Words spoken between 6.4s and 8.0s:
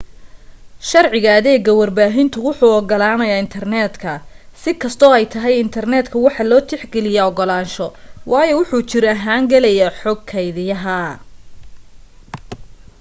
loo tix geliya ogolaansho